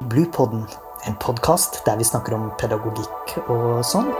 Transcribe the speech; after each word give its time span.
Bluepodden, 0.00 0.66
en 1.06 1.14
podcast 1.14 1.84
där 1.84 1.96
vi 1.96 2.04
snackar 2.04 2.32
om 2.32 2.56
pedagogik 2.60 3.48
och 3.48 3.86
sånt. 3.86 4.14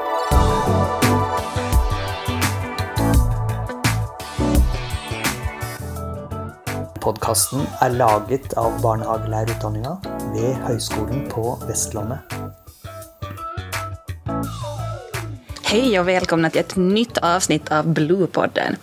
Podcasten 7.00 7.60
är 7.80 7.90
laget 7.90 8.52
av 8.52 8.80
barnehagelærerutdanninga 8.82 9.96
vid 10.34 10.54
Högskolan 10.54 11.28
på 11.30 11.58
Vestlandet. 11.68 12.18
Hej 15.62 16.00
och 16.00 16.08
välkomna 16.08 16.50
till 16.50 16.60
ett 16.60 16.76
nytt 16.76 17.18
avsnitt 17.18 17.72
av 17.72 17.88
Bluepodden. 17.88 18.76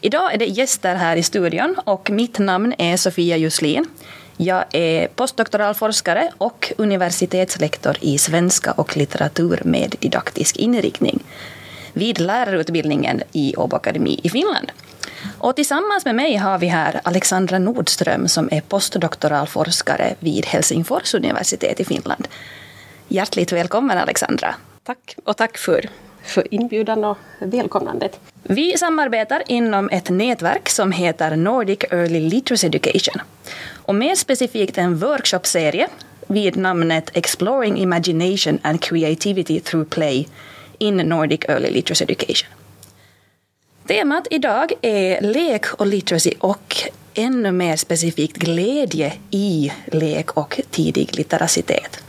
Idag 0.00 0.34
är 0.34 0.38
det 0.38 0.46
gäster 0.46 0.94
här 0.94 1.16
i 1.16 1.22
studion 1.22 1.76
och 1.84 2.10
mitt 2.10 2.38
namn 2.38 2.74
är 2.78 2.96
Sofia 2.96 3.36
Juslin. 3.36 3.86
Jag 4.44 4.64
är 4.72 5.08
postdoktoral 5.08 5.74
forskare 5.74 6.32
och 6.38 6.72
universitetslektor 6.78 7.96
i 8.00 8.18
svenska 8.18 8.72
och 8.72 8.96
litteratur 8.96 9.60
med 9.64 9.94
didaktisk 9.98 10.56
inriktning 10.56 11.22
vid 11.92 12.20
lärarutbildningen 12.20 13.22
i 13.32 13.54
Åbo 13.56 13.76
Akademi 13.76 14.20
i 14.22 14.30
Finland. 14.30 14.72
Och 15.38 15.56
tillsammans 15.56 16.04
med 16.04 16.14
mig 16.14 16.36
har 16.36 16.58
vi 16.58 16.66
här 16.66 17.00
Alexandra 17.04 17.58
Nordström 17.58 18.28
som 18.28 18.48
är 18.52 18.60
postdoktoral 18.60 19.46
forskare 19.46 20.14
vid 20.18 20.46
Helsingfors 20.46 21.14
universitet 21.14 21.80
i 21.80 21.84
Finland. 21.84 22.28
Hjärtligt 23.08 23.52
välkommen 23.52 23.98
Alexandra. 23.98 24.54
Tack 24.84 25.16
och 25.24 25.36
tack 25.36 25.58
för, 25.58 25.88
för 26.24 26.54
inbjudan 26.54 27.04
och 27.04 27.18
välkomnandet. 27.38 28.20
Vi 28.42 28.78
samarbetar 28.78 29.42
inom 29.46 29.88
ett 29.92 30.10
nätverk 30.10 30.68
som 30.68 30.92
heter 30.92 31.36
Nordic 31.36 31.78
Early 31.90 32.20
Literacy 32.20 32.66
Education. 32.66 33.22
Och 33.72 33.94
mer 33.94 34.14
specifikt 34.14 34.78
en 34.78 34.98
workshopserie 34.98 35.88
vid 36.26 36.56
namnet 36.56 37.10
Exploring 37.14 37.78
Imagination 37.78 38.58
and 38.62 38.80
Creativity 38.80 39.60
through 39.60 39.88
Play 39.88 40.28
in 40.78 40.96
Nordic 40.96 41.40
Early 41.48 41.70
Literacy 41.70 42.04
Education. 42.04 42.48
Temat 43.86 44.26
idag 44.30 44.72
är 44.82 45.20
lek 45.20 45.72
och 45.74 45.86
literacy 45.86 46.32
och 46.38 46.76
ännu 47.14 47.52
mer 47.52 47.76
specifikt 47.76 48.36
glädje 48.36 49.12
i 49.30 49.72
lek 49.86 50.36
och 50.36 50.60
tidig 50.70 51.16
litteracitet. 51.16 52.02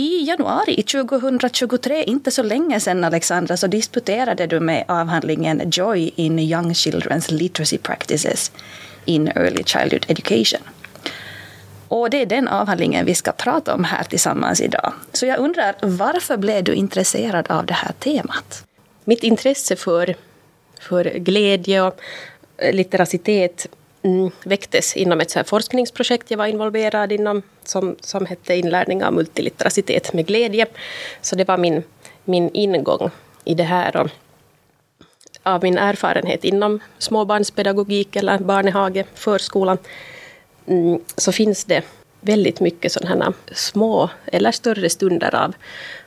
I 0.00 0.24
januari 0.24 0.82
2023, 0.82 2.04
inte 2.04 2.30
så 2.30 2.42
länge 2.42 2.80
sedan 2.80 3.04
Alexandra, 3.04 3.56
så 3.56 3.66
disputerade 3.66 4.46
du 4.46 4.60
med 4.60 4.84
avhandlingen 4.88 5.70
Joy 5.70 6.10
in 6.16 6.38
Young 6.38 6.72
Children's 6.72 7.32
Literacy 7.32 7.78
Practices 7.78 8.52
in 9.04 9.28
Early 9.28 9.64
Childhood 9.64 10.06
Education. 10.08 10.60
Och 11.88 12.10
det 12.10 12.22
är 12.22 12.26
den 12.26 12.48
avhandlingen 12.48 13.06
vi 13.06 13.14
ska 13.14 13.32
prata 13.32 13.74
om 13.74 13.84
här 13.84 14.04
tillsammans 14.04 14.60
idag. 14.60 14.92
Så 15.12 15.26
jag 15.26 15.38
undrar, 15.38 15.74
varför 15.82 16.36
blev 16.36 16.64
du 16.64 16.74
intresserad 16.74 17.50
av 17.50 17.66
det 17.66 17.74
här 17.74 17.92
temat? 17.92 18.64
Mitt 19.04 19.22
intresse 19.22 19.76
för, 19.76 20.14
för 20.80 21.04
glädje 21.04 21.82
och 21.82 22.00
eh, 22.56 22.74
litteracitet 22.74 23.66
Mm, 24.02 24.30
väcktes 24.44 24.96
inom 24.96 25.20
ett 25.20 25.30
så 25.30 25.44
forskningsprojekt 25.44 26.30
jag 26.30 26.38
var 26.38 26.46
involverad 26.46 27.12
inom 27.12 27.42
som, 27.64 27.96
som 28.00 28.26
hette 28.26 28.54
Inlärning 28.54 29.04
av 29.04 29.12
multiliteracitet 29.12 30.12
med 30.12 30.26
glädje. 30.26 30.66
Så 31.20 31.36
det 31.36 31.48
var 31.48 31.58
min, 31.58 31.82
min 32.24 32.50
ingång 32.54 33.10
i 33.44 33.54
det 33.54 33.62
här. 33.62 33.96
Och 33.96 34.10
av 35.42 35.62
min 35.62 35.78
erfarenhet 35.78 36.44
inom 36.44 36.80
småbarnspedagogik 36.98 38.16
eller 38.16 38.38
barnehage, 38.38 39.04
förskolan, 39.14 39.78
mm, 40.66 41.00
så 41.16 41.32
finns 41.32 41.64
det 41.64 41.84
väldigt 42.20 42.60
mycket 42.60 42.92
sådana 42.92 43.32
små 43.52 44.10
eller 44.26 44.52
större 44.52 44.90
stunder 44.90 45.34
av, 45.34 45.54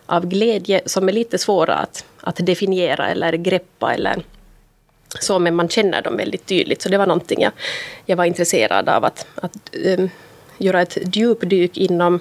av 0.06 0.26
glädje 0.26 0.82
som 0.86 1.10
är 1.10 1.14
lite 1.14 1.38
svåra 1.38 1.76
att, 1.76 2.06
att 2.22 2.46
definiera 2.46 3.10
eller 3.10 3.34
greppa 3.34 3.94
eller 3.94 4.24
så, 5.19 5.40
men 5.40 5.56
man 5.56 5.69
känner 5.69 6.01
dem 6.01 6.18
väldigt 6.18 6.46
tydligt. 6.46 6.81
Så 6.81 6.90
det 6.90 6.97
var 6.97 7.07
någonting 7.07 7.41
jag, 7.41 7.51
jag 8.06 8.18
var 8.18 8.25
intresserad 8.25 8.90
av 8.90 9.06
att, 9.06 9.25
att 9.35 9.69
um, 9.85 10.09
göra 10.57 10.81
ett 10.81 10.97
djupdyk 11.16 11.78
inom 11.78 12.19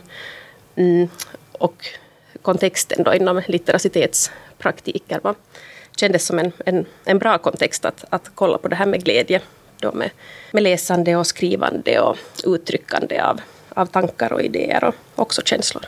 um, 0.75 1.09
och 1.53 1.87
kontexten 2.43 3.03
då 3.03 3.15
inom 3.15 3.43
litteracitetspraktiker. 3.47 5.21
Va? 5.23 5.35
kändes 5.97 6.27
som 6.27 6.39
en, 6.39 6.53
en, 6.67 6.87
en 7.05 7.19
bra 7.19 7.39
kontext 7.39 7.85
att, 7.85 8.05
att 8.09 8.31
kolla 8.35 8.59
på 8.59 8.69
det 8.69 8.77
här 8.77 8.87
med 8.87 9.05
glädje. 9.05 9.41
Då 9.79 9.93
med, 9.93 10.11
med 10.53 10.63
läsande 10.63 11.17
och 11.17 11.27
skrivande 11.27 12.01
och 12.01 12.17
uttryckande 12.45 13.21
av, 13.21 13.41
av 13.69 13.87
tankar 13.87 14.33
och 14.33 14.43
idéer 14.43 14.85
och 14.85 14.95
också 15.17 15.43
känslor. 15.45 15.85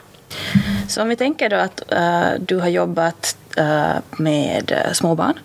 Så 0.88 1.03
om 1.03 1.09
vi 1.09 1.16
tänker 1.16 1.48
då 1.48 1.56
att 1.56 1.82
uh, 1.93 2.41
du 2.41 2.56
har 2.56 2.69
jobbat 2.69 3.37
uh, 3.59 3.97
med 4.10 4.91
småbarn 4.93 5.38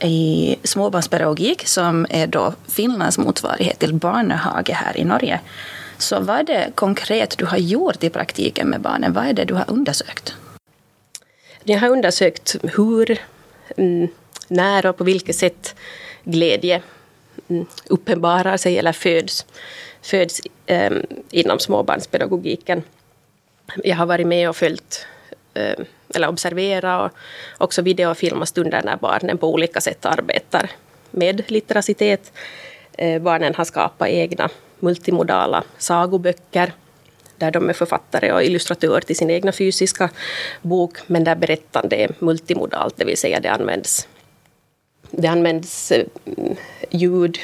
i 0.00 0.56
småbarnspedagogik 0.62 1.66
som 1.66 2.06
är 2.10 2.26
då 2.26 2.54
Finlands 2.68 3.18
motsvarighet 3.18 3.78
till 3.78 3.94
barnehage 3.94 4.70
här 4.70 4.96
i 4.96 5.04
Norge. 5.04 5.40
Så 5.98 6.20
vad 6.20 6.38
är 6.38 6.44
det 6.44 6.72
konkret 6.74 7.38
du 7.38 7.44
har 7.44 7.58
gjort 7.58 8.04
i 8.04 8.10
praktiken 8.10 8.68
med 8.68 8.80
barnen? 8.80 9.12
Vad 9.12 9.26
är 9.26 9.32
det 9.32 9.44
du 9.44 9.54
har 9.54 9.64
undersökt? 9.68 10.34
Jag 11.64 11.78
har 11.78 11.88
undersökt 11.88 12.56
hur, 12.62 13.18
mm, 13.76 14.08
när 14.48 14.86
och 14.86 14.96
på 14.96 15.04
vilket 15.04 15.36
sätt 15.36 15.74
glädje 16.24 16.82
mm, 17.48 17.66
uppenbarar 17.86 18.56
sig 18.56 18.78
eller 18.78 18.92
föds, 18.92 19.46
föds 20.02 20.40
ehm, 20.66 21.02
inom 21.30 21.58
småbarnspedagogiken. 21.58 22.82
Jag 23.84 23.96
har 23.96 24.06
varit 24.06 24.26
med 24.26 24.48
och 24.48 24.56
följt 24.56 25.06
Eh, 25.58 25.84
eller 26.14 26.28
observera 26.28 27.04
och 27.04 27.10
också 27.58 27.82
videofilma 27.82 28.46
stunder 28.46 28.82
när 28.84 28.96
barnen 28.96 29.38
på 29.38 29.52
olika 29.52 29.80
sätt 29.80 30.06
arbetar 30.06 30.70
med 31.10 31.50
litteracitet. 31.50 32.32
Eh, 32.92 33.22
barnen 33.22 33.54
har 33.54 33.64
skapat 33.64 34.08
egna 34.08 34.48
multimodala 34.80 35.64
sagoböcker 35.78 36.72
där 37.36 37.50
de 37.50 37.68
är 37.68 37.72
författare 37.72 38.32
och 38.32 38.42
illustratör 38.42 39.00
till 39.00 39.16
sin 39.16 39.30
egna 39.30 39.52
fysiska 39.52 40.10
bok, 40.62 40.98
men 41.06 41.24
där 41.24 41.36
berättande 41.36 41.96
är 41.96 42.10
multimodalt, 42.18 42.96
det 42.96 43.04
vill 43.04 43.16
säga 43.16 43.40
det 43.40 43.48
används, 43.48 44.08
det 45.10 45.28
används 45.28 45.92
eh, 45.92 46.06
ljud, 46.90 47.38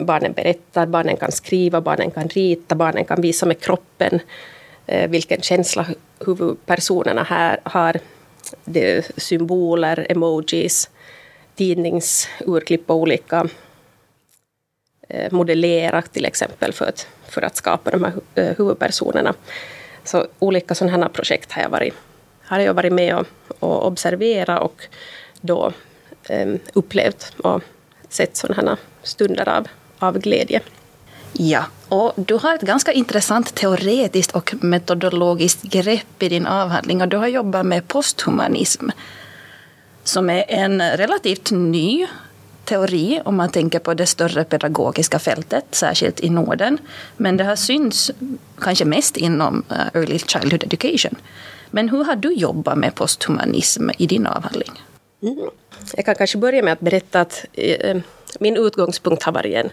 barnen 0.00 0.32
berättar, 0.32 0.86
barnen 0.86 1.16
kan 1.16 1.32
skriva, 1.32 1.80
barnen 1.80 2.10
kan 2.10 2.28
rita, 2.28 2.74
barnen 2.74 3.04
kan 3.04 3.20
visa 3.20 3.46
med 3.46 3.60
kroppen 3.60 4.20
Eh, 4.86 5.10
vilken 5.10 5.40
känsla 5.40 5.86
huvudpersonerna 6.26 7.22
här 7.22 7.60
har. 7.62 8.00
Det 8.64 9.10
symboler, 9.16 10.06
emojis, 10.08 10.90
tidningsurklipp 11.54 12.90
och 12.90 12.96
olika 12.96 13.48
eh, 15.08 15.32
modellera 15.32 16.02
till 16.02 16.24
exempel 16.24 16.72
för 16.72 16.84
att, 16.84 17.06
för 17.28 17.42
att 17.42 17.56
skapa 17.56 17.90
de 17.90 18.04
här 18.04 18.12
eh, 18.34 18.56
huvudpersonerna. 18.58 19.34
Så 20.04 20.26
olika 20.38 20.74
sådana 20.74 21.02
här 21.02 21.08
projekt 21.08 21.52
har 21.52 21.62
jag 21.62 21.70
varit, 21.70 21.94
har 22.42 22.60
jag 22.60 22.74
varit 22.74 22.92
med 22.92 23.16
och, 23.16 23.26
och 23.58 23.86
observera 23.86 24.60
och 24.60 24.86
då 25.40 25.72
um, 26.28 26.58
upplevt 26.72 27.34
och 27.38 27.62
sett 28.08 28.36
sådana 28.36 28.70
här 28.70 28.78
stunder 29.02 29.48
av, 29.48 29.68
av 29.98 30.18
glädje. 30.18 30.60
Ja, 31.32 31.64
och 31.88 32.12
du 32.16 32.34
har 32.34 32.54
ett 32.54 32.60
ganska 32.60 32.92
intressant 32.92 33.54
teoretiskt 33.54 34.34
och 34.34 34.54
metodologiskt 34.60 35.62
grepp 35.62 36.22
i 36.22 36.28
din 36.28 36.46
avhandling 36.46 37.02
och 37.02 37.08
du 37.08 37.16
har 37.16 37.26
jobbat 37.26 37.66
med 37.66 37.88
posthumanism 37.88 38.88
som 40.04 40.30
är 40.30 40.44
en 40.48 40.96
relativt 40.96 41.50
ny 41.50 42.06
teori 42.64 43.20
om 43.24 43.36
man 43.36 43.50
tänker 43.50 43.78
på 43.78 43.94
det 43.94 44.06
större 44.06 44.44
pedagogiska 44.44 45.18
fältet, 45.18 45.64
särskilt 45.70 46.20
i 46.20 46.30
Norden. 46.30 46.78
Men 47.16 47.36
det 47.36 47.44
har 47.44 47.56
synts 47.56 48.10
kanske 48.60 48.84
mest 48.84 49.16
inom 49.16 49.64
eh, 49.70 50.00
Early 50.00 50.18
Childhood 50.18 50.64
Education. 50.64 51.14
Men 51.70 51.88
hur 51.88 52.04
har 52.04 52.16
du 52.16 52.32
jobbat 52.32 52.78
med 52.78 52.94
posthumanism 52.94 53.90
i 53.98 54.06
din 54.06 54.26
avhandling? 54.26 54.72
Mm. 55.22 55.50
Jag 55.96 56.04
kan 56.04 56.14
kanske 56.14 56.38
börja 56.38 56.62
med 56.62 56.72
att 56.72 56.80
berätta 56.80 57.20
att 57.20 57.44
eh, 57.52 57.90
eh 57.90 58.02
min 58.40 58.56
utgångspunkt 58.56 59.22
har 59.22 59.32
varit 59.32 59.54
en 59.54 59.70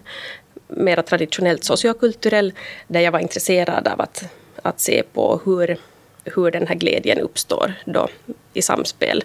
mera 0.69 1.03
traditionellt 1.03 1.63
sociokulturell, 1.63 2.53
där 2.87 2.99
jag 2.99 3.11
var 3.11 3.19
intresserad 3.19 3.87
av 3.87 4.01
att, 4.01 4.23
att 4.61 4.79
se 4.79 5.03
på 5.13 5.41
hur, 5.45 5.77
hur 6.23 6.51
den 6.51 6.67
här 6.67 6.75
glädjen 6.75 7.19
uppstår 7.19 7.73
då 7.85 8.07
i 8.53 8.61
samspel 8.61 9.23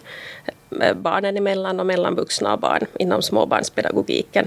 barnen 0.95 1.37
emellan 1.37 1.81
och 1.81 1.87
mellan 1.87 2.15
vuxna 2.15 2.53
och 2.53 2.61
barn 2.61 2.87
inom 2.99 3.23
småbarnspedagogiken. 3.23 4.47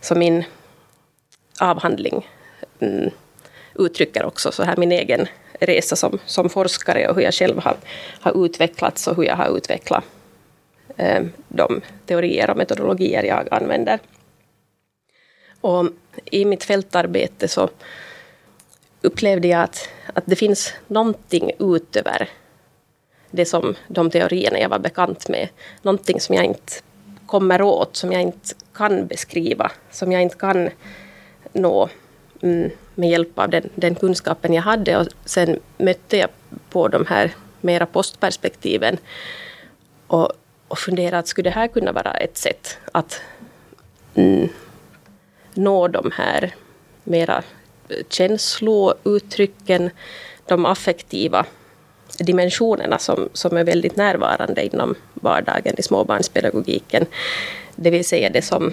Så 0.00 0.14
min 0.14 0.44
avhandling 1.60 2.28
mm, 2.80 3.10
uttrycker 3.74 4.24
också 4.24 4.52
så 4.52 4.62
här 4.62 4.76
min 4.76 4.92
egen 4.92 5.26
resa 5.60 5.96
som, 5.96 6.18
som 6.26 6.48
forskare 6.48 7.08
och 7.08 7.14
hur 7.14 7.22
jag 7.22 7.34
själv 7.34 7.58
har, 7.58 7.76
har 8.20 8.44
utvecklats 8.44 9.06
och 9.06 9.16
hur 9.16 9.24
jag 9.24 9.36
har 9.36 9.56
utvecklat 9.56 10.04
eh, 10.96 11.22
de 11.48 11.80
teorier 12.06 12.50
och 12.50 12.56
metodologier 12.56 13.22
jag 13.22 13.48
använder. 13.50 13.98
Och 15.66 15.86
i 16.24 16.44
mitt 16.44 16.64
fältarbete 16.64 17.48
så 17.48 17.70
upplevde 19.02 19.48
jag 19.48 19.62
att, 19.62 19.88
att 20.14 20.24
det 20.26 20.36
finns 20.36 20.74
någonting 20.86 21.50
utöver 21.58 22.28
det 23.30 23.46
som 23.46 23.74
de 23.88 24.10
teorierna 24.10 24.58
jag 24.58 24.68
var 24.68 24.78
bekant 24.78 25.28
med. 25.28 25.48
Någonting 25.82 26.20
som 26.20 26.34
jag 26.34 26.44
inte 26.44 26.72
kommer 27.26 27.62
åt, 27.62 27.96
som 27.96 28.12
jag 28.12 28.22
inte 28.22 28.54
kan 28.72 29.06
beskriva, 29.06 29.72
som 29.90 30.12
jag 30.12 30.22
inte 30.22 30.36
kan 30.36 30.70
nå 31.52 31.88
mm, 32.42 32.70
med 32.94 33.10
hjälp 33.10 33.38
av 33.38 33.50
den, 33.50 33.70
den 33.74 33.94
kunskapen 33.94 34.54
jag 34.54 34.62
hade. 34.62 34.96
Och 34.96 35.06
sen 35.24 35.60
mötte 35.78 36.16
jag 36.16 36.30
på 36.70 36.88
de 36.88 37.06
här 37.06 37.34
mera 37.60 37.86
postperspektiven 37.86 38.96
och, 40.06 40.32
och 40.68 40.78
funderade 40.78 41.18
att 41.18 41.28
skulle 41.28 41.50
det 41.50 41.54
här 41.54 41.68
kunna 41.68 41.92
vara 41.92 42.12
ett 42.12 42.36
sätt 42.36 42.78
att 42.92 43.20
mm, 44.14 44.48
nå 45.56 45.88
de 45.88 46.10
här 46.14 46.54
mera 47.04 47.42
känslouttrycken, 48.08 49.90
de 50.46 50.66
affektiva 50.66 51.46
dimensionerna 52.18 52.98
som, 52.98 53.28
som 53.32 53.56
är 53.56 53.64
väldigt 53.64 53.96
närvarande 53.96 54.64
inom 54.64 54.94
vardagen 55.14 55.74
i 55.78 55.82
småbarnspedagogiken. 55.82 57.06
Det 57.76 57.90
vill 57.90 58.04
säga 58.04 58.30
det 58.30 58.42
som 58.42 58.72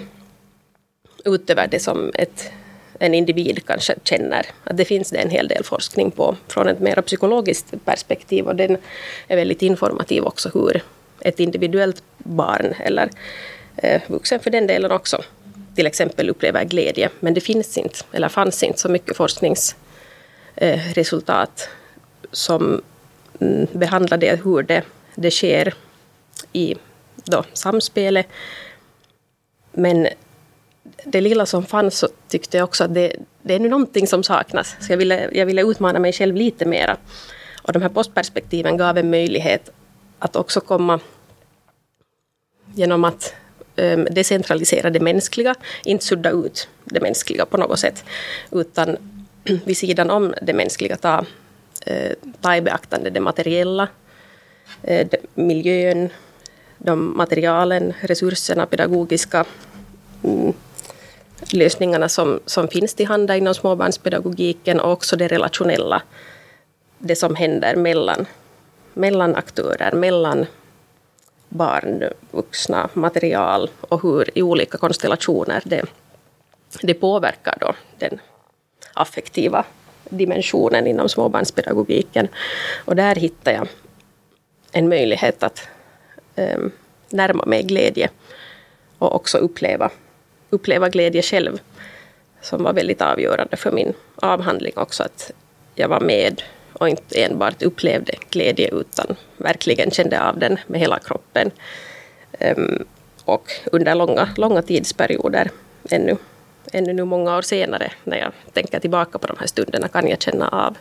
utöver 1.24 1.66
det 1.66 1.80
som 1.80 2.10
ett, 2.14 2.50
en 2.98 3.14
individ 3.14 3.66
kanske 3.66 3.94
känner. 4.04 4.46
Att 4.64 4.76
det 4.76 4.84
finns 4.84 5.10
det 5.10 5.18
en 5.18 5.30
hel 5.30 5.48
del 5.48 5.64
forskning 5.64 6.10
på 6.10 6.36
från 6.48 6.68
ett 6.68 6.80
mer 6.80 7.00
psykologiskt 7.00 7.74
perspektiv 7.84 8.46
och 8.46 8.56
den 8.56 8.76
är 9.28 9.36
väldigt 9.36 9.62
informativ 9.62 10.24
också 10.24 10.50
hur 10.54 10.82
ett 11.20 11.40
individuellt 11.40 12.02
barn 12.18 12.74
eller 12.78 13.10
eh, 13.76 14.02
vuxen 14.06 14.40
för 14.40 14.50
den 14.50 14.66
delen 14.66 14.90
också 14.90 15.22
till 15.74 15.86
exempel 15.86 16.30
upplever 16.30 16.64
glädje. 16.64 17.10
Men 17.20 17.34
det 17.34 17.40
finns 17.40 17.78
inte, 17.78 17.98
eller 18.12 18.28
fanns 18.28 18.62
inte 18.62 18.80
så 18.80 18.88
mycket 18.88 19.16
forskningsresultat 19.16 21.68
som 22.32 22.82
behandlade 23.38 23.78
behandlar 23.78 24.18
det, 24.18 24.40
hur 24.44 24.62
det, 24.62 24.82
det 25.14 25.30
sker 25.30 25.74
i 26.52 26.74
då, 27.24 27.44
samspelet. 27.52 28.26
Men 29.72 30.08
det 31.04 31.20
lilla 31.20 31.46
som 31.46 31.66
fanns 31.66 31.98
så 31.98 32.08
tyckte 32.28 32.56
jag 32.56 32.64
också 32.64 32.84
att 32.84 32.94
det, 32.94 33.16
det 33.42 33.54
är 33.54 33.58
nu 33.58 33.68
någonting 33.68 34.06
som 34.06 34.22
saknas. 34.22 34.76
Så 34.80 34.92
jag 34.92 34.96
ville, 34.96 35.30
jag 35.32 35.46
ville 35.46 35.62
utmana 35.62 35.98
mig 35.98 36.12
själv 36.12 36.36
lite 36.36 36.64
mera. 36.64 36.96
Och 37.62 37.72
de 37.72 37.82
här 37.82 37.88
postperspektiven 37.88 38.76
gav 38.76 38.98
en 38.98 39.10
möjlighet 39.10 39.70
att 40.18 40.36
också 40.36 40.60
komma 40.60 41.00
genom 42.74 43.04
att 43.04 43.34
Ehm, 43.76 44.06
decentralisera 44.10 44.90
det 44.90 45.00
mänskliga, 45.00 45.54
inte 45.84 46.04
sudda 46.04 46.30
ut 46.30 46.68
det 46.84 47.00
mänskliga 47.00 47.46
på 47.46 47.56
något 47.56 47.78
sätt, 47.78 48.04
utan 48.50 48.96
vid 49.64 49.76
sidan 49.76 50.10
om 50.10 50.34
det 50.42 50.52
mänskliga 50.52 50.96
ta, 50.96 51.24
eh, 51.86 52.12
ta 52.40 52.56
i 52.56 52.60
beaktande 52.60 53.10
det 53.10 53.20
materiella, 53.20 53.88
eh, 54.82 55.08
miljön, 55.34 56.08
de 56.78 57.16
materialen, 57.16 57.92
resurserna, 58.00 58.66
pedagogiska 58.66 59.44
mm, 60.24 60.52
lösningarna 61.52 62.08
som, 62.08 62.40
som 62.46 62.68
finns 62.68 62.94
till 62.94 63.06
handa 63.06 63.36
inom 63.36 63.54
småbarnspedagogiken 63.54 64.80
och 64.80 64.92
också 64.92 65.16
det 65.16 65.28
relationella, 65.28 66.02
det 66.98 67.16
som 67.16 67.34
händer 67.34 67.76
mellan, 67.76 68.26
mellan 68.94 69.34
aktörer, 69.34 69.92
mellan 69.92 70.46
barn, 71.54 72.04
vuxna, 72.30 72.88
material 72.92 73.70
och 73.80 74.02
hur 74.02 74.38
i 74.38 74.42
olika 74.42 74.78
konstellationer 74.78 75.62
det, 75.64 75.84
det 76.82 76.94
påverkar 76.94 77.56
då 77.60 77.74
den 77.98 78.20
affektiva 78.94 79.64
dimensionen 80.08 80.86
inom 80.86 81.08
småbarnspedagogiken. 81.08 82.28
Och 82.84 82.96
där 82.96 83.14
hittar 83.14 83.52
jag 83.52 83.68
en 84.72 84.88
möjlighet 84.88 85.42
att 85.42 85.68
um, 86.36 86.72
närma 87.10 87.44
mig 87.44 87.62
glädje 87.62 88.10
och 88.98 89.14
också 89.14 89.38
uppleva, 89.38 89.90
uppleva 90.50 90.88
glädje 90.88 91.22
själv 91.22 91.60
som 92.40 92.62
var 92.62 92.72
väldigt 92.72 93.02
avgörande 93.02 93.56
för 93.56 93.72
min 93.72 93.94
avhandling 94.16 94.72
också. 94.76 95.02
Att 95.02 95.30
jag 95.74 95.88
var 95.88 96.00
med 96.00 96.42
och 96.74 96.88
inte 96.88 97.22
enbart 97.22 97.62
upplevde 97.62 98.12
glädje 98.30 98.68
utan 98.72 99.16
verkligen 99.36 99.90
kände 99.90 100.22
av 100.22 100.38
den 100.38 100.58
med 100.66 100.80
hela 100.80 100.98
kroppen. 100.98 101.50
Um, 102.40 102.84
och 103.24 103.50
under 103.72 103.94
långa, 103.94 104.28
långa 104.36 104.62
tidsperioder, 104.62 105.50
ännu, 105.90 106.16
ännu 106.72 106.92
nu 106.92 107.04
många 107.04 107.36
år 107.36 107.42
senare, 107.42 107.92
när 108.04 108.16
jag 108.16 108.32
tänker 108.52 108.80
tillbaka 108.80 109.18
på 109.18 109.26
de 109.26 109.36
här 109.40 109.46
stunderna, 109.46 109.88
kan 109.88 110.08
jag 110.08 110.22
känna 110.22 110.48
av 110.48 110.76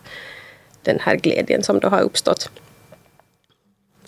den 0.82 1.00
här 1.00 1.16
glädjen 1.16 1.64
som 1.64 1.80
då 1.80 1.88
har 1.88 2.02
uppstått 2.02 2.50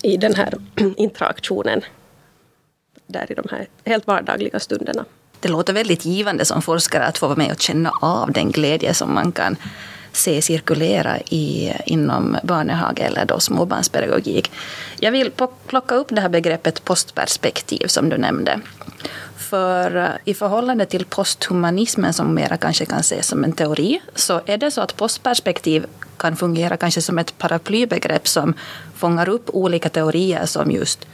i 0.02 0.18
den 0.18 0.36
här 0.36 0.54
interaktionen 0.98 1.82
där 3.08 3.32
i 3.32 3.34
de 3.34 3.48
här 3.52 3.68
helt 3.86 4.08
vardagliga 4.08 4.60
stunderna. 4.60 5.06
Det 5.46 5.52
låter 5.52 5.74
väldigt 5.74 6.06
givande 6.06 6.46
som 6.46 6.62
forskare 6.62 7.06
att 7.06 7.18
få 7.18 7.28
vara 7.28 7.38
med 7.38 7.52
och 7.52 7.62
känna 7.62 7.92
av 8.02 8.32
den 8.32 8.52
glädje 8.52 8.94
som 8.94 9.14
man 9.14 9.32
kan 9.32 9.56
se 10.12 10.42
cirkulera 10.42 11.20
i, 11.20 11.74
inom 11.86 12.38
barnehage 12.44 13.00
eller 13.00 13.26
då 13.26 13.40
småbarnspedagogik. 13.40 14.52
Jag 15.00 15.12
vill 15.12 15.32
plocka 15.68 15.96
upp 15.96 16.08
det 16.10 16.22
här 16.22 16.30
begreppet 16.30 16.84
postperspektiv 16.84 17.88
som 17.88 18.10
du 18.10 18.18
nämnde. 18.18 18.60
För 19.38 19.96
eh, 19.96 20.10
i 20.26 20.34
förhållande 20.34 20.86
till 20.86 21.06
posthumanismen 21.06 22.14
som 22.14 22.34
mera 22.34 22.58
kanske 22.58 22.86
kan 22.86 23.00
ses 23.00 23.28
som 23.28 23.44
en 23.44 23.54
teori 23.54 24.02
så 24.16 24.42
är 24.46 24.58
det 24.58 24.72
så 24.72 24.82
att 24.82 24.98
postperspektiv 24.98 25.86
kan 26.18 26.36
fungera 26.36 26.78
kanske 26.78 27.02
som 27.02 27.20
ett 27.20 27.38
paraplybegrepp 27.38 28.28
som 28.28 28.54
fångar 28.96 29.30
upp 29.30 29.50
olika 29.50 29.90
teorier 29.90 30.46
som 30.46 30.72
just 30.72 31.08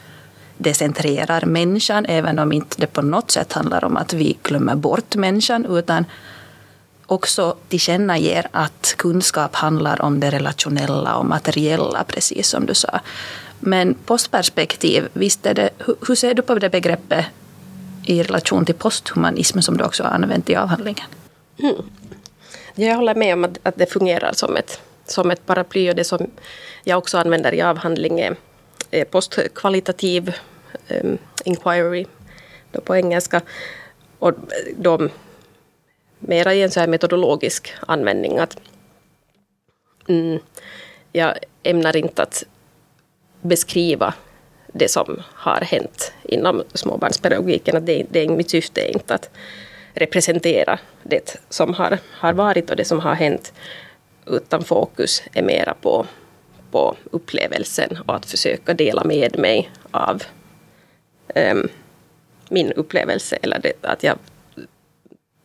decentrerar 0.62 1.46
människan, 1.46 2.06
även 2.06 2.40
om 2.40 2.52
inte 2.52 2.76
det 2.80 2.88
på 2.88 3.02
något 3.02 3.32
sätt 3.32 3.54
handlar 3.54 3.84
om 3.86 3.98
att 3.98 4.14
vi 4.14 4.38
glömmer 4.44 4.76
bort 4.76 5.16
människan, 5.16 5.66
utan 5.66 6.06
också 7.06 7.56
tillkännager 7.70 8.48
att 8.52 8.96
kunskap 8.98 9.56
handlar 9.56 10.02
om 10.02 10.20
det 10.20 10.30
relationella 10.30 11.16
och 11.16 11.26
materiella, 11.26 12.04
precis 12.04 12.48
som 12.48 12.66
du 12.66 12.74
sa. 12.74 13.00
Men 13.60 13.94
postperspektiv, 13.94 15.08
visst 15.14 15.46
är 15.46 15.54
det, 15.54 15.70
hur 16.08 16.16
ser 16.16 16.34
du 16.34 16.42
på 16.42 16.56
det 16.56 16.70
begreppet 16.70 17.26
i 18.06 18.24
relation 18.24 18.66
till 18.66 18.76
posthumanism 18.76 19.60
som 19.60 19.78
du 19.78 19.84
också 19.84 20.04
har 20.04 20.12
använt 20.12 20.50
i 20.50 20.56
avhandlingen? 20.56 21.06
Mm. 21.60 21.76
Jag 22.76 22.96
håller 22.96 23.16
med 23.16 23.34
om 23.34 23.44
att, 23.44 23.60
att 23.64 23.76
det 23.76 23.86
fungerar 23.86 24.34
som 24.34 24.58
ett, 24.58 24.82
som 25.06 25.32
ett 25.32 25.46
paraply 25.46 25.90
och 25.90 25.96
det 25.96 26.04
som 26.04 26.28
jag 26.84 26.98
också 26.98 27.18
använder 27.18 27.54
i 27.54 27.62
avhandlingen 27.62 28.36
är 28.92 29.06
postkvalitativ 29.06 30.36
um, 30.90 31.18
inquiry 31.46 32.06
då 32.72 32.82
på 32.82 32.96
engelska. 32.96 33.42
Och 34.20 34.34
de 34.78 35.10
mera 36.20 36.54
i 36.54 36.62
en 36.62 36.72
så 36.72 36.80
här 36.80 36.88
metodologisk 36.88 37.74
användning. 37.88 38.38
Att, 38.38 38.58
mm, 40.08 40.40
jag 41.12 41.38
ämnar 41.64 41.96
inte 41.96 42.24
att 42.24 42.44
beskriva 43.42 44.14
det 44.68 44.88
som 44.88 45.24
har 45.34 45.62
hänt 45.62 46.14
inom 46.24 46.64
småbarnspedagogiken. 46.74 47.78
Att 47.78 47.86
det, 47.86 48.06
det, 48.10 48.30
mitt 48.30 48.50
syfte 48.50 48.82
är 48.82 48.94
inte 48.94 49.14
att 49.16 49.30
representera 49.94 50.80
det 51.04 51.38
som 51.50 51.74
har, 51.74 51.98
har 52.12 52.34
varit 52.34 52.70
och 52.70 52.76
det 52.76 52.86
som 52.86 53.00
har 53.00 53.14
hänt. 53.14 53.54
Utan 54.26 54.64
fokus 54.64 55.24
är 55.34 55.44
mera 55.44 55.74
på, 55.82 56.06
på 56.72 56.96
upplevelsen 57.12 57.98
och 58.06 58.16
att 58.16 58.26
försöka 58.26 58.74
dela 58.74 59.04
med 59.04 59.40
mig 59.40 59.70
av 59.92 60.24
um, 61.36 61.70
min 62.50 62.72
upplevelse. 62.72 63.38
Eller 63.42 63.60
det, 63.60 63.74
att 63.82 64.04
jag 64.04 64.18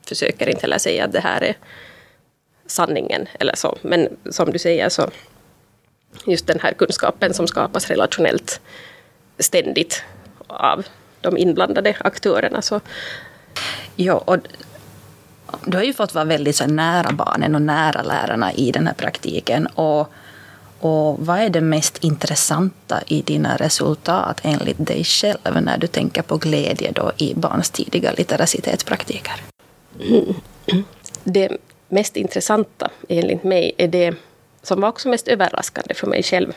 försöker 0.08 0.48
inte 0.48 0.60
heller 0.60 0.78
säga 0.78 1.04
att 1.04 1.12
det 1.12 1.20
här 1.20 1.42
är 1.42 1.56
sanningen 2.66 3.28
eller 3.40 3.56
så. 3.56 3.78
Men 3.82 4.16
som 4.30 4.52
du 4.52 4.58
säger 4.58 4.88
så 4.88 5.10
just 6.26 6.46
den 6.46 6.60
här 6.60 6.72
kunskapen 6.72 7.34
som 7.34 7.46
skapas 7.46 7.88
relationellt 7.88 8.60
ständigt 9.38 10.02
av 10.46 10.86
de 11.20 11.36
inblandade 11.36 11.96
aktörerna. 12.00 12.62
Så. 12.62 12.80
Ja, 13.96 14.14
och 14.14 14.38
du 15.66 15.76
har 15.76 15.84
ju 15.84 15.92
fått 15.92 16.14
vara 16.14 16.24
väldigt 16.24 16.56
så 16.56 16.66
nära 16.66 17.12
barnen 17.12 17.54
och 17.54 17.62
nära 17.62 18.02
lärarna 18.02 18.52
i 18.52 18.72
den 18.72 18.86
här 18.86 18.94
praktiken. 18.94 19.66
Och, 19.66 20.12
och 20.80 21.26
vad 21.26 21.38
är 21.38 21.50
det 21.50 21.60
mest 21.60 22.04
intressanta 22.04 23.02
i 23.06 23.22
dina 23.22 23.56
resultat 23.56 24.40
enligt 24.42 24.86
dig 24.86 25.04
själv 25.04 25.62
när 25.62 25.78
du 25.78 25.86
tänker 25.86 26.22
på 26.22 26.36
glädje 26.36 26.92
då 26.92 27.12
i 27.16 27.34
barns 27.34 27.70
tidiga 27.70 28.12
litteracitetspraktiker? 28.12 29.34
Det 31.24 31.56
mest 31.88 32.16
intressanta 32.16 32.90
enligt 33.08 33.44
mig 33.44 33.74
är 33.78 33.88
det 33.88 34.14
som 34.62 34.80
var 34.80 34.88
också 34.88 35.08
mest 35.08 35.28
överraskande 35.28 35.94
för 35.94 36.06
mig 36.06 36.22
själv. 36.22 36.52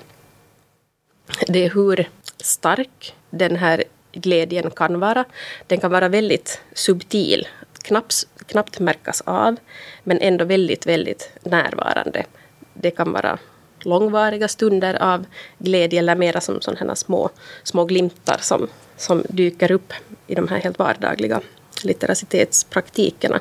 Det 1.48 1.66
är 1.66 1.70
hur 1.70 2.10
stark 2.38 3.16
den 3.30 3.56
här 3.56 3.84
glädjen 4.12 4.72
kan 4.72 5.00
vara. 5.00 5.26
Den 5.68 5.80
kan 5.80 5.92
vara 5.92 6.10
väldigt 6.10 6.62
subtil. 6.74 7.48
knappt, 7.84 8.28
knappt 8.48 8.80
märkas 8.80 9.22
av, 9.22 9.56
men 10.04 10.20
ändå 10.20 10.46
väldigt, 10.46 10.86
väldigt 10.86 11.32
närvarande. 11.44 12.26
Det 12.74 12.92
kan 12.92 13.12
vara 13.12 13.40
långvariga 13.86 14.48
stunder 14.48 14.94
av 15.02 15.26
glädje 15.58 16.00
eller 16.00 16.16
mera 16.16 16.42
som 16.42 16.62
sådana 16.62 16.96
små, 16.96 17.30
små 17.64 17.86
glimtar 17.86 18.38
som, 18.42 18.68
som 18.98 19.24
dyker 19.30 19.72
upp 19.72 19.94
i 20.28 20.36
de 20.36 20.48
här 20.48 20.60
helt 20.60 20.80
vardagliga 20.80 21.42
litteracitetspraktikerna. 21.84 23.40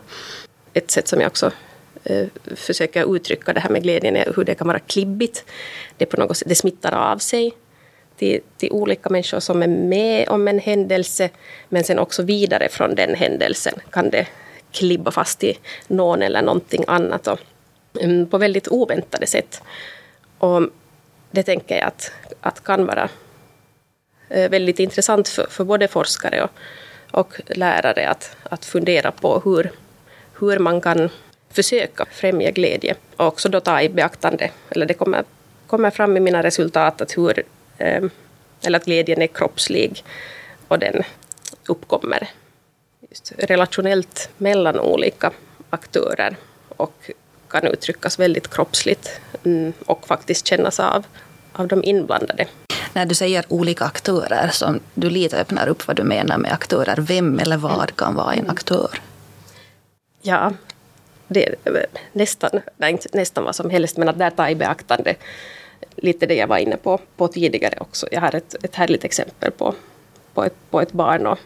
Ett 0.72 0.90
sätt 0.90 1.08
som 1.08 1.20
jag 1.20 1.28
också 1.28 1.52
eh, 2.04 2.26
försöker 2.56 3.16
uttrycka 3.16 3.52
det 3.52 3.60
här 3.60 3.70
med 3.70 3.82
glädjen 3.82 4.16
är 4.16 4.32
hur 4.36 4.44
det 4.44 4.54
kan 4.54 4.66
vara 4.66 4.78
klibbigt. 4.78 5.44
Det, 5.96 6.06
på 6.06 6.16
något 6.16 6.36
sätt, 6.36 6.48
det 6.48 6.54
smittar 6.54 6.92
av 6.92 7.18
sig 7.18 7.52
till, 8.16 8.40
till 8.56 8.72
olika 8.72 9.10
människor 9.10 9.40
som 9.40 9.62
är 9.62 9.66
med 9.66 10.28
om 10.28 10.48
en 10.48 10.58
händelse 10.58 11.30
men 11.68 11.84
sen 11.84 11.98
också 11.98 12.22
vidare 12.22 12.68
från 12.68 12.94
den 12.94 13.14
händelsen 13.14 13.74
kan 13.90 14.10
det 14.10 14.26
klibba 14.72 15.10
fast 15.10 15.44
i 15.44 15.58
någon 15.88 16.22
eller 16.22 16.42
någonting 16.42 16.84
annat 16.86 17.26
och, 17.26 17.38
mm, 18.00 18.26
på 18.26 18.38
väldigt 18.38 18.68
oväntade 18.68 19.26
sätt. 19.26 19.62
Och 20.38 20.62
det 21.30 21.42
tänker 21.42 21.76
jag 21.76 21.86
att, 21.86 22.12
att 22.40 22.64
kan 22.64 22.86
vara 22.86 23.08
eh, 24.28 24.50
väldigt 24.50 24.78
intressant 24.78 25.28
för, 25.28 25.46
för 25.50 25.64
både 25.64 25.88
forskare 25.88 26.42
och, 26.42 26.50
och 27.10 27.40
lärare 27.46 28.08
att, 28.08 28.36
att 28.42 28.64
fundera 28.64 29.12
på 29.12 29.40
hur, 29.44 29.70
hur 30.38 30.58
man 30.58 30.80
kan 30.80 31.10
försöka 31.50 32.06
främja 32.10 32.50
glädje 32.50 32.94
och 33.16 33.26
också 33.26 33.48
då 33.48 33.60
ta 33.60 33.82
i 33.82 33.88
beaktande, 33.88 34.50
eller 34.70 34.86
det 34.86 34.94
kommer, 34.94 35.24
kommer 35.66 35.90
fram 35.90 36.16
i 36.16 36.20
mina 36.20 36.42
resultat, 36.42 37.00
att 37.00 37.16
hur 37.16 37.42
eh, 37.78 38.04
eller 38.62 38.78
att 38.78 38.84
glädjen 38.84 39.22
är 39.22 39.26
kroppslig 39.26 40.04
och 40.68 40.78
den 40.78 41.02
uppkommer 41.66 42.28
relationellt 43.38 44.30
mellan 44.36 44.80
olika 44.80 45.32
aktörer 45.70 46.36
och 46.68 47.10
kan 47.50 47.66
uttryckas 47.66 48.18
väldigt 48.18 48.50
kroppsligt 48.50 49.20
mm, 49.44 49.72
och 49.86 50.06
faktiskt 50.06 50.46
kännas 50.46 50.80
av 50.80 51.04
av 51.58 51.68
de 51.68 51.84
inblandade. 51.84 52.46
När 52.92 53.06
du 53.06 53.14
säger 53.14 53.44
olika 53.48 53.84
aktörer, 53.84 54.48
som 54.52 54.80
du 54.94 55.10
lite 55.10 55.40
öppnar 55.40 55.68
upp 55.68 55.86
vad 55.86 55.96
du 55.96 56.02
menar 56.02 56.38
med 56.38 56.52
aktörer, 56.52 56.96
vem 56.98 57.38
eller 57.38 57.56
vad 57.56 57.96
kan 57.96 58.14
vara 58.14 58.34
en 58.34 58.50
aktör? 58.50 59.00
Ja, 60.22 60.52
det 61.28 61.46
är 61.64 61.86
nästan, 62.12 62.50
nej, 62.76 62.98
nästan 63.12 63.44
vad 63.44 63.56
som 63.56 63.70
helst, 63.70 63.96
men 63.96 64.08
att 64.08 64.18
där 64.18 64.30
ta 64.30 64.48
i 64.48 64.54
beaktande 64.54 65.14
lite 65.96 66.26
det 66.26 66.34
jag 66.34 66.46
var 66.46 66.58
inne 66.58 66.76
på, 66.76 67.00
på 67.16 67.28
tidigare 67.28 67.74
också. 67.80 68.06
Jag 68.10 68.20
har 68.20 68.34
ett, 68.34 68.64
ett 68.64 68.74
härligt 68.74 69.04
exempel 69.04 69.50
på, 69.50 69.74
på, 70.34 70.44
ett, 70.44 70.54
på 70.70 70.80
ett 70.80 70.92
barn 70.92 71.26
och 71.26 71.38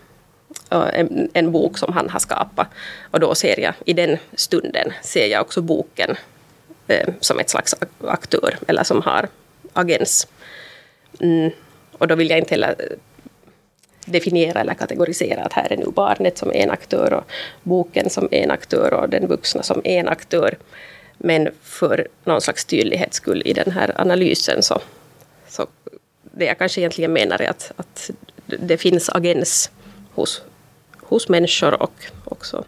Eh, 0.72 1.00
en, 1.00 1.30
en, 1.32 1.52
bok 1.52 1.78
som 1.78 1.92
han 1.92 2.10
har 2.10 2.18
skapat. 2.18 2.66
Och 3.10 3.20
då 3.20 3.34
ser 3.34 3.60
jag, 3.60 3.74
i 3.84 3.92
den 3.92 4.18
stunden, 4.34 4.92
ser 5.02 5.26
jag 5.26 5.40
också 5.40 5.62
boken 5.62 6.16
eh, 6.88 7.08
som 7.20 7.38
ett 7.38 7.50
slags 7.50 7.74
aktör, 8.06 8.58
eller 8.66 8.84
som 8.84 9.02
har 9.02 9.28
agens. 9.72 10.28
Mm, 11.20 11.50
och 11.98 12.08
då 12.08 12.14
vill 12.14 12.30
jag 12.30 12.38
inte 12.38 12.54
heller 12.54 12.74
eh, 12.78 12.96
definiera 14.06 14.60
eller 14.60 14.74
kategorisera 14.74 15.42
att 15.42 15.52
här 15.52 15.72
är 15.72 15.76
nu 15.76 15.86
barnet 15.86 16.38
som 16.38 16.52
en 16.52 16.70
aktör 16.70 17.12
och 17.12 17.24
boken 17.62 18.10
som 18.10 18.28
en 18.30 18.50
aktör 18.50 18.94
och 18.94 19.08
den 19.08 19.26
vuxna 19.26 19.62
som 19.62 19.80
en 19.84 20.08
aktör. 20.08 20.58
Men 21.18 21.48
för 21.62 22.08
någon 22.24 22.40
slags 22.40 22.64
tydlighets 22.64 23.16
skull 23.16 23.42
i 23.44 23.52
den 23.52 23.70
här 23.70 24.00
analysen 24.00 24.62
så, 24.62 24.80
så 25.48 25.66
det 26.22 26.44
jag 26.44 26.58
kanske 26.58 26.80
egentligen 26.80 27.12
menar 27.12 27.42
är 27.42 27.50
att, 27.50 27.72
att 27.76 28.10
det 28.46 28.76
finns 28.76 29.08
agens 29.08 29.70
hos, 30.14 30.42
hos 31.12 31.28
människor 31.28 31.82
och 31.82 31.92
också 32.24 32.64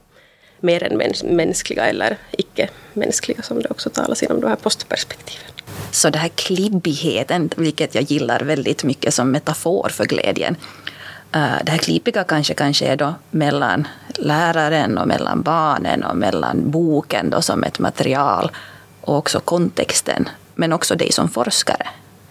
mer 0.60 0.82
än 0.82 0.96
mäns 0.96 1.22
mänskliga 1.22 1.86
eller 1.86 2.16
icke-mänskliga 2.30 3.42
som 3.42 3.62
det 3.62 3.70
också 3.70 3.90
talas 3.90 4.22
inom 4.22 4.40
de 4.40 4.46
här 4.46 4.56
postperspektiven. 4.56 5.50
Så 5.90 6.10
det 6.10 6.18
här 6.18 6.28
klibbigheten, 6.28 7.50
vilket 7.56 7.94
jag 7.94 8.04
gillar 8.04 8.40
väldigt 8.40 8.84
mycket 8.84 9.14
som 9.14 9.30
metafor 9.30 9.88
för 9.88 10.04
glädjen, 10.04 10.56
Eh, 11.34 11.58
det 11.64 11.72
här 11.72 11.78
klippiga 11.78 12.24
kanske, 12.24 12.54
kanske 12.54 12.86
är 12.86 12.96
då 12.96 13.14
mellan 13.30 13.88
läraren 14.14 14.98
och 14.98 15.08
mellan 15.08 15.42
barnen 15.42 16.04
och 16.04 16.16
mellan 16.16 16.70
boken 16.70 17.30
då 17.30 17.42
som 17.42 17.64
ett 17.64 17.78
material 17.78 18.50
och 19.00 19.16
också 19.16 19.40
kontexten, 19.40 20.28
men 20.54 20.72
också 20.72 20.94
dig 20.94 21.12
som 21.12 21.28
forskare. 21.28 21.88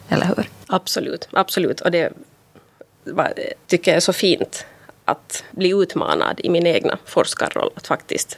Eller 0.10 0.26
hur? 0.26 0.50
Absolut, 0.68 1.28
absolut. 1.32 1.82
Och 1.82 1.92
det 1.92 2.14
tycker 3.68 3.92
jag 3.92 3.96
är 3.96 4.02
så 4.02 4.14
fint 4.14 4.66
att 5.06 5.44
bli 5.52 5.70
utmanad 5.70 6.40
i 6.44 6.50
min 6.50 6.68
egna 6.68 6.98
forskarroll, 7.06 7.72
att 7.76 7.88
faktiskt 7.88 8.38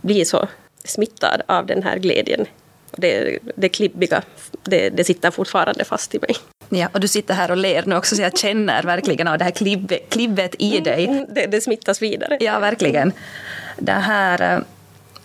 bli 0.00 0.24
så 0.24 0.48
smittad 0.84 1.42
av 1.46 1.66
den 1.66 1.82
här 1.82 1.98
glädjen. 1.98 2.46
Det, 2.96 3.38
det 3.56 3.68
klibbiga, 3.68 4.22
det, 4.62 4.90
det 4.90 5.04
sitter 5.04 5.30
fortfarande 5.30 5.84
fast 5.84 6.14
i 6.14 6.18
mig. 6.18 6.36
Ja, 6.68 6.88
och 6.92 7.00
du 7.00 7.08
sitter 7.08 7.34
här 7.34 7.50
och 7.50 7.56
ler 7.56 7.82
nu 7.86 7.96
också, 7.96 8.16
så 8.16 8.22
jag 8.22 8.38
känner 8.38 8.82
verkligen 8.82 9.28
av 9.28 9.38
det 9.38 9.44
här 9.44 9.50
klibbet, 9.50 10.10
klibbet 10.10 10.54
i 10.58 10.80
dig. 10.80 11.06
Mm, 11.06 11.26
det, 11.28 11.46
det 11.46 11.60
smittas 11.60 12.02
vidare. 12.02 12.36
Ja, 12.40 12.58
verkligen. 12.58 13.12
Det 13.78 13.92
här, 13.92 14.56
eh, 14.56 14.62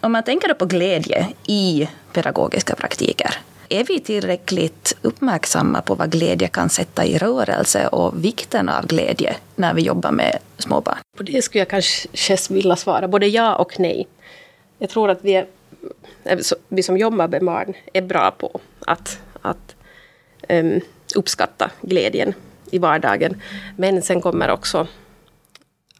om 0.02 0.12
man 0.12 0.24
tänker 0.24 0.54
på 0.54 0.66
glädje 0.66 1.28
i 1.48 1.90
pedagogiska 2.14 2.76
praktiker, 2.76 3.36
är 3.70 3.84
vi 3.84 4.00
tillräckligt 4.00 4.98
uppmärksamma 5.02 5.82
på 5.82 5.96
vad 5.96 6.12
glädje 6.12 6.48
kan 6.48 6.70
sätta 6.70 7.06
i 7.06 7.18
rörelse 7.18 7.88
och 7.88 8.26
vikten 8.26 8.70
av 8.70 8.88
glädje 8.88 9.36
när 9.56 9.74
vi 9.74 9.82
jobbar 9.82 10.12
med 10.12 10.40
småbarn? 10.58 10.98
På 11.18 11.24
det 11.24 11.42
skulle 11.42 11.60
jag 11.60 11.70
kanske 11.70 12.38
vilja 12.50 12.76
svara 12.76 13.08
både 13.08 13.28
ja 13.28 13.56
och 13.56 13.80
nej. 13.80 14.08
Jag 14.78 14.90
tror 14.90 15.10
att 15.10 15.20
vi, 15.22 15.36
är, 15.36 15.48
alltså, 16.30 16.56
vi 16.68 16.84
som 16.84 16.98
jobbar 16.98 17.28
med 17.28 17.46
barn 17.46 17.74
är 17.94 18.02
bra 18.02 18.32
på 18.32 18.60
att, 18.88 19.20
att 19.42 19.76
um, 20.50 20.82
uppskatta 21.16 21.72
glädjen 21.82 22.34
i 22.72 22.78
vardagen. 22.78 23.42
Men 23.78 24.02
sen 24.02 24.22
kommer 24.22 24.50
också 24.50 24.88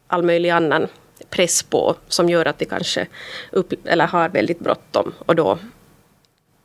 all 0.06 0.22
möjlig 0.22 0.50
annan 0.50 0.86
press 1.30 1.62
på 1.62 1.96
som 2.08 2.28
gör 2.28 2.46
att 2.46 2.60
vi 2.60 2.64
kanske 2.64 3.06
upp, 3.52 3.72
eller 3.84 4.06
har 4.06 4.28
väldigt 4.28 4.60
bråttom 4.60 5.12
och 5.26 5.36
då 5.36 5.58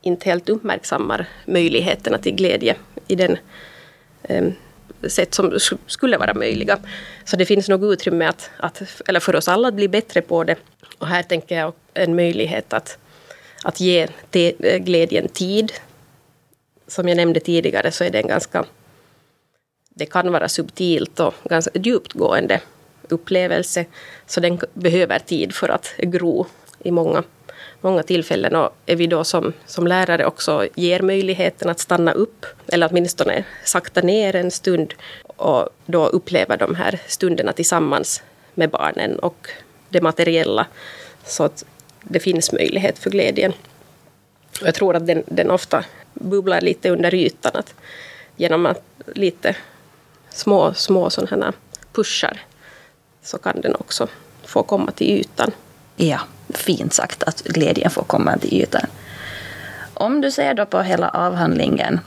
inte 0.06 0.28
helt 0.28 0.48
uppmärksammar 0.48 1.26
möjligheterna 1.44 2.18
till 2.18 2.34
glädje 2.34 2.74
i 3.08 3.14
den 3.14 3.38
eh, 4.22 4.44
sätt 5.08 5.34
som 5.34 5.58
skulle 5.86 6.18
vara 6.18 6.34
möjliga. 6.34 6.78
Så 7.24 7.36
det 7.36 7.46
finns 7.46 7.68
nog 7.68 7.84
utrymme 7.84 8.26
att, 8.26 8.50
att, 8.56 8.82
eller 9.08 9.20
för 9.20 9.36
oss 9.36 9.48
alla 9.48 9.68
att 9.68 9.74
bli 9.74 9.88
bättre 9.88 10.22
på 10.22 10.44
det. 10.44 10.56
Och 10.98 11.06
här 11.06 11.22
tänker 11.22 11.58
jag 11.58 11.72
en 11.94 12.16
möjlighet 12.16 12.72
att, 12.72 12.98
att 13.64 13.80
ge 13.80 14.08
te, 14.30 14.54
eh, 14.58 14.78
glädjen 14.78 15.28
tid 15.28 15.72
som 16.86 17.08
jag 17.08 17.16
nämnde 17.16 17.40
tidigare 17.40 17.92
så 17.92 18.04
är 18.04 18.10
det 18.10 18.18
en 18.18 18.28
ganska... 18.28 18.64
Det 19.88 20.06
kan 20.06 20.32
vara 20.32 20.48
subtilt 20.48 21.20
och 21.20 21.34
ganska 21.44 21.78
djuptgående 21.78 22.60
upplevelse. 23.08 23.84
Så 24.26 24.40
den 24.40 24.60
behöver 24.74 25.18
tid 25.18 25.54
för 25.54 25.68
att 25.68 25.94
gro 25.98 26.46
i 26.78 26.90
många, 26.90 27.22
många 27.80 28.02
tillfällen. 28.02 28.56
Och 28.56 28.70
är 28.86 28.96
vi 28.96 29.06
då 29.06 29.24
som, 29.24 29.52
som 29.66 29.86
lärare 29.86 30.26
också 30.26 30.68
ger 30.74 31.00
möjligheten 31.00 31.68
att 31.68 31.80
stanna 31.80 32.12
upp, 32.12 32.46
eller 32.66 32.88
åtminstone 32.90 33.44
sakta 33.64 34.00
ner 34.00 34.36
en 34.36 34.50
stund 34.50 34.94
och 35.22 35.68
då 35.86 36.06
uppleva 36.06 36.56
de 36.56 36.74
här 36.74 37.00
stunderna 37.06 37.52
tillsammans 37.52 38.22
med 38.54 38.70
barnen 38.70 39.18
och 39.18 39.48
det 39.88 40.00
materiella, 40.00 40.66
så 41.24 41.44
att 41.44 41.64
det 42.02 42.20
finns 42.20 42.52
möjlighet 42.52 42.98
för 42.98 43.10
glädjen. 43.10 43.52
Jag 44.62 44.74
tror 44.74 44.96
att 44.96 45.06
den, 45.06 45.22
den 45.26 45.50
ofta 45.50 45.84
bubblar 46.14 46.60
lite 46.60 46.90
under 46.90 47.14
ytan. 47.14 47.52
Att 47.54 47.74
genom 48.36 48.66
att 48.66 48.82
lite 49.14 49.56
små, 50.30 50.74
små 50.74 51.10
sådana 51.10 51.52
pushar 51.92 52.40
så 53.22 53.38
kan 53.38 53.60
den 53.60 53.74
också 53.74 54.08
få 54.44 54.62
komma 54.62 54.90
till 54.90 55.20
ytan. 55.20 55.52
Ja, 55.96 56.20
fint 56.48 56.92
sagt 56.92 57.22
att 57.22 57.42
glädjen 57.42 57.90
får 57.90 58.02
komma 58.02 58.36
till 58.36 58.54
ytan. 58.62 58.86
Om 59.94 60.20
du 60.20 60.30
ser 60.30 60.54
då 60.54 60.66
på 60.66 60.82
hela 60.82 61.08
avhandlingen 61.08 62.00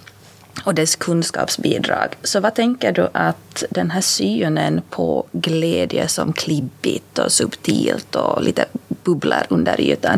och 0.63 0.75
dess 0.75 0.95
kunskapsbidrag, 0.95 2.15
så 2.23 2.39
vad 2.39 2.55
tänker 2.55 2.91
du 2.91 3.09
att 3.11 3.63
den 3.69 3.91
här 3.91 4.01
synen 4.01 4.81
på 4.89 5.25
glädje 5.31 6.07
som 6.07 6.33
klibbigt 6.33 7.19
och 7.19 7.31
subtilt 7.31 8.15
och 8.15 8.43
lite 8.43 8.65
bubblar 9.03 9.45
under 9.49 9.81
ytan, 9.81 10.17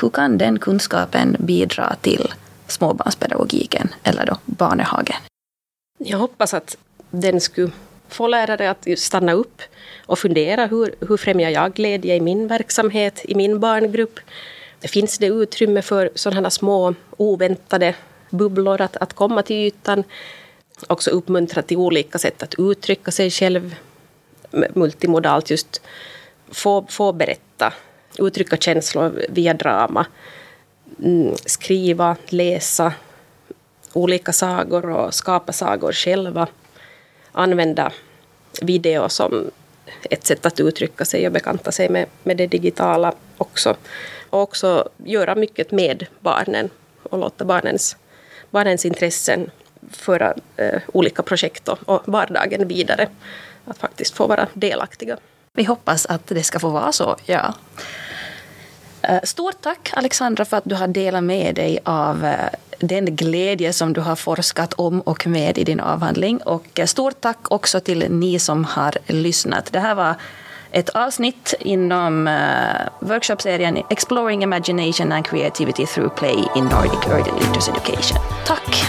hur 0.00 0.10
kan 0.10 0.38
den 0.38 0.58
kunskapen 0.58 1.36
bidra 1.38 1.96
till 2.00 2.34
småbarnspedagogiken 2.66 3.88
eller 4.02 4.26
då 4.26 4.36
barnehagen. 4.44 5.16
Jag 5.98 6.18
hoppas 6.18 6.54
att 6.54 6.76
den 7.10 7.40
skulle 7.40 7.70
få 8.14 8.26
lärare 8.26 8.70
att 8.70 8.86
stanna 8.96 9.32
upp 9.32 9.62
och 10.06 10.18
fundera 10.18 10.66
hur, 10.66 10.94
hur 11.08 11.16
främjar 11.16 11.50
jag 11.50 11.74
glädje 11.74 12.16
i 12.16 12.20
min 12.20 12.48
verksamhet, 12.48 13.20
i 13.24 13.34
min 13.34 13.60
barngrupp? 13.60 14.20
Finns 14.80 15.18
det 15.18 15.26
utrymme 15.26 15.82
för 15.82 16.10
sådana 16.14 16.50
små 16.50 16.94
oväntade 17.16 17.94
bubblor 18.30 18.80
att, 18.80 18.96
att 18.96 19.12
komma 19.12 19.42
till 19.42 19.56
ytan? 19.56 20.04
Också 20.86 21.10
uppmuntra 21.10 21.62
till 21.62 21.76
olika 21.76 22.18
sätt 22.18 22.42
att 22.42 22.54
uttrycka 22.58 23.10
sig 23.10 23.30
själv 23.30 23.74
multimodalt, 24.74 25.50
just 25.50 25.80
få, 26.50 26.86
få 26.88 27.12
berätta 27.12 27.72
uttrycka 28.18 28.56
känslor 28.56 29.26
via 29.28 29.54
drama. 29.54 30.06
Mm, 31.02 31.34
skriva, 31.46 32.16
läsa 32.26 32.92
olika 33.92 34.32
sagor 34.32 34.90
och 34.90 35.14
skapa 35.14 35.52
sagor 35.52 35.92
själva. 35.92 36.48
Använda 37.32 37.92
video 38.62 39.08
som 39.08 39.50
ett 40.10 40.26
sätt 40.26 40.46
att 40.46 40.60
uttrycka 40.60 41.04
sig 41.04 41.26
och 41.26 41.32
bekanta 41.32 41.72
sig 41.72 41.88
med, 41.88 42.06
med 42.22 42.36
det 42.36 42.46
digitala 42.46 43.12
också. 43.38 43.76
Och 44.30 44.40
också 44.40 44.88
göra 45.04 45.34
mycket 45.34 45.70
med 45.70 46.06
barnen 46.20 46.70
och 47.02 47.18
låta 47.18 47.44
barnens, 47.44 47.96
barnens 48.50 48.84
intressen 48.84 49.50
föra 49.90 50.34
eh, 50.56 50.80
olika 50.92 51.22
projekt 51.22 51.68
och, 51.68 51.78
och 51.84 52.02
vardagen 52.04 52.68
vidare. 52.68 53.08
Att 53.64 53.78
faktiskt 53.78 54.14
få 54.14 54.26
vara 54.26 54.48
delaktiga. 54.54 55.16
Vi 55.52 55.64
hoppas 55.64 56.06
att 56.06 56.26
det 56.26 56.42
ska 56.42 56.58
få 56.58 56.68
vara 56.68 56.92
så, 56.92 57.16
ja. 57.26 57.54
Eh, 59.02 59.20
stort 59.22 59.60
tack 59.60 59.90
Alexandra 59.92 60.44
för 60.44 60.56
att 60.56 60.64
du 60.64 60.74
har 60.74 60.86
delat 60.86 61.24
med 61.24 61.54
dig 61.54 61.78
av 61.84 62.24
eh, 62.24 62.36
den 62.78 63.16
glädje 63.16 63.72
som 63.72 63.92
du 63.92 64.00
har 64.00 64.16
forskat 64.16 64.72
om 64.72 65.00
och 65.00 65.26
med 65.26 65.58
i 65.58 65.64
din 65.64 65.80
avhandling. 65.80 66.42
Och 66.42 66.80
eh, 66.80 66.86
stort 66.86 67.20
tack 67.20 67.38
också 67.52 67.80
till 67.80 68.06
ni 68.10 68.38
som 68.38 68.64
har 68.64 68.94
lyssnat. 69.06 69.72
Det 69.72 69.80
här 69.80 69.94
var 69.94 70.14
ett 70.70 70.88
avsnitt 70.88 71.54
inom 71.60 72.30
workshopserien 73.00 73.78
Exploring 73.90 74.42
Imagination 74.42 75.12
and 75.12 75.26
Creativity 75.26 75.86
through 75.86 76.14
Play 76.14 76.44
in 76.54 76.64
Nordic 76.64 77.06
Early 77.08 77.30
Literacy 77.40 77.70
Education. 77.70 78.18
Tack! 78.46 78.84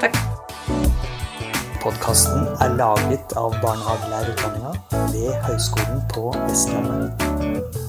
Tack! 0.00 0.16
Podkasten 1.82 2.46
er 2.60 2.76
laget 2.78 3.32
av 3.36 3.56
barnehagelærerutdanninga 3.62 4.72
ved 5.12 5.34
Høgskolen 5.42 6.02
på 6.14 6.34
Vestlandet. 6.48 7.81